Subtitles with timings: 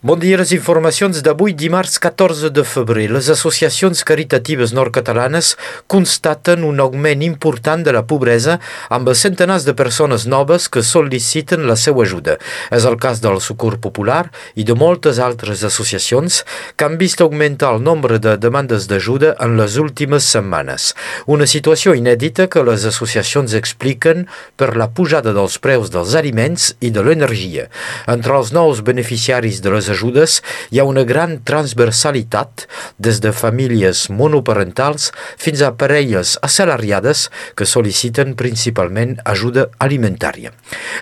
[0.00, 3.08] Bon dia, les informacions d'avui dimarts 14 de febrer.
[3.10, 5.56] Les associacions caritatives nord-catalanes
[5.90, 8.60] constaten un augment important de la pobresa
[8.94, 12.36] amb centenars de persones noves que sol·liciten la seva ajuda.
[12.70, 16.44] És el cas del Socor Popular i de moltes altres associacions
[16.76, 20.92] que han vist augmentar el nombre de demandes d'ajuda en les últimes setmanes.
[21.26, 26.94] Una situació inèdita que les associacions expliquen per la pujada dels preus dels aliments i
[26.94, 27.66] de l'energia.
[28.06, 32.66] Entre els nous beneficiaris de les ajudes hi ha una gran transversalitat
[32.98, 40.52] des de famílies monoparentals fins a parelles assalariades que sol·liciten principalment ajuda alimentària.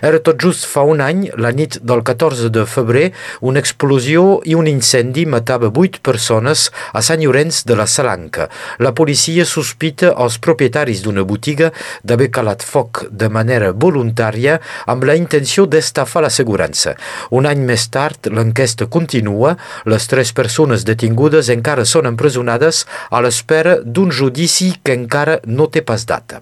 [0.01, 3.11] Era tot just fa un any, la nit del 14 de febrer,
[3.41, 8.49] una explosió i un incendi matava vuit persones a Sant Llorenç de la Salanca.
[8.83, 11.71] La policia sospita els propietaris d'una botiga
[12.03, 16.95] d'haver calat foc de manera voluntària amb la intenció d'estafar l'assegurança.
[17.31, 19.57] Un any més tard, l'enquesta l'enquesta continua.
[19.85, 25.81] Les tres persones detingudes encara són empresonades a l'espera d'un judici que encara no té
[25.81, 26.41] pas data.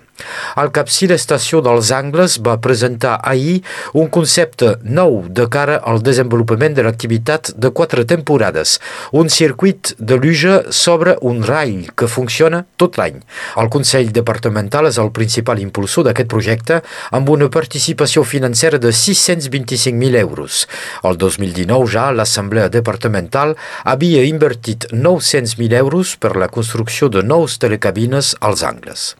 [0.60, 3.62] El capcí l'estació dels Angles va presentar ahir
[3.94, 8.80] un concepte nou de cara al desenvolupament de l'activitat de quatre temporades,
[9.12, 13.22] un circuit de luja sobre un rall que funciona tot l'any.
[13.58, 16.82] El Consell Departamental és el principal impulsor d'aquest projecte
[17.16, 20.66] amb una participació financera de 625.000 euros.
[21.04, 23.54] El 2019 ja la l'Assemblea Departamental
[23.86, 29.14] havia invertit 900.000 euros per la construcció de nous telecabines als angles.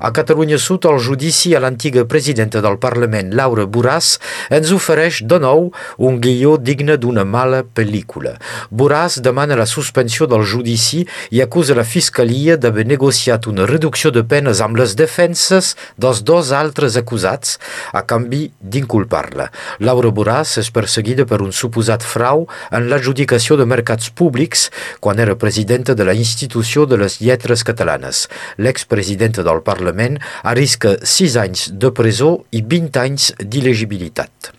[0.00, 4.12] A Catalunya Sud, el judici a l'antiga presidenta del Parlament, Laura Borràs,
[4.54, 8.36] ens ofereix de nou un guió digne d'una mala pel·lícula.
[8.70, 11.00] Borràs demana la suspensió del judici
[11.34, 16.52] i acusa la Fiscalia d'haver negociat una reducció de penes amb les defenses dels dos
[16.54, 17.58] altres acusats
[17.90, 19.48] a canvi d'inculpar-la.
[19.82, 24.68] Laura Borràs és perseguida per un suposat frau en l'adjudicació de mercats públics
[25.02, 28.28] quan era presidenta de la Institució de les Lletres Catalanes.
[28.62, 34.52] L'expresidenta del Parlament Parlament arrisca 6 anys de presó i 20 anys d'il·legibilitat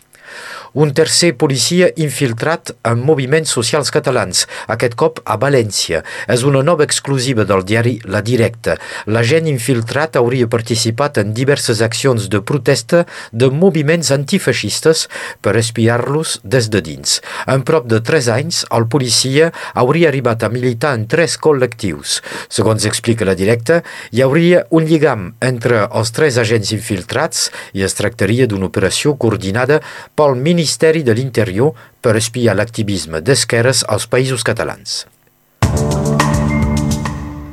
[0.74, 6.04] un tercer policia infiltrat en moviments socials catalans, aquest cop a València.
[6.30, 8.78] És una nova exclusiva del diari La Directa.
[9.08, 15.08] L'agent infiltrat hauria participat en diverses accions de protesta de moviments antifeixistes
[15.42, 17.20] per espiar-los des de dins.
[17.48, 22.20] En prop de 3 anys, el policia hauria arribat a militar en tres col·lectius.
[22.50, 23.82] Segons explica La Directa,
[24.14, 29.80] hi hauria un lligam entre els tres agents infiltrats i es tractaria d'una operació coordinada
[30.16, 31.72] pel Ministeri Ministeri de l'Interior
[32.04, 35.06] per espiar l'activisme d'esquerres als països catalans.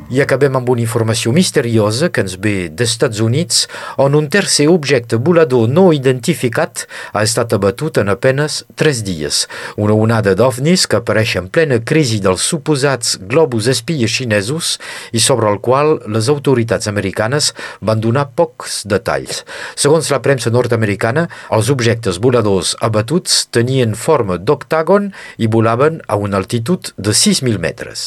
[0.07, 3.65] I acabem amb una informació misteriosa que ens ve d'Estats Units,
[3.99, 9.41] on un tercer objecte volador no identificat ha estat abatut en apenas tres dies.
[9.75, 14.77] Una onada d'ovnis que apareix en plena crisi dels suposats globus espies xinesos
[15.11, 17.51] i sobre el qual les autoritats americanes
[17.81, 19.43] van donar pocs detalls.
[19.75, 25.11] Segons la premsa nord-americana, els objectes voladors abatuts tenien forma d'octàgon
[25.43, 28.07] i volaven a una altitud de 6.000 metres.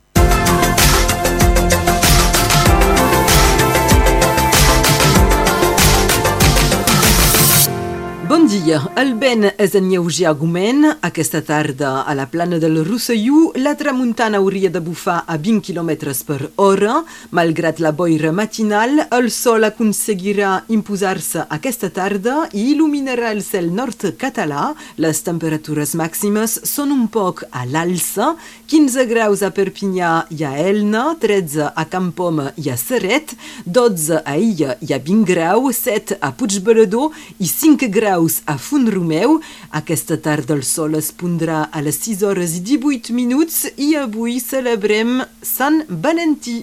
[8.71, 10.85] El vent és en lleuger augment.
[11.03, 16.13] Aquesta tarda, a la plana del Rosselló, la tramuntana hauria de bufar a 20 km
[16.27, 17.01] per hora.
[17.31, 24.05] Malgrat la boira matinal, el sol aconseguirà imposar-se aquesta tarda i il·luminarà el cel nord
[24.21, 24.71] català.
[24.97, 28.35] Les temperatures màximes són un poc a l'alça.
[28.67, 33.35] 15 graus a Perpinyà i a Elna, 13 a Campom i a Serret,
[33.65, 38.57] 12 a Illa i a 20 graus, 7 a Puigberedor i 5 graus graus a
[38.61, 39.39] Font-romeu.
[39.81, 44.39] Aquesta tarda el sol es pondrà a les 6 hores i 18 minuts i avui
[44.43, 46.61] celebrem Sant Valentí.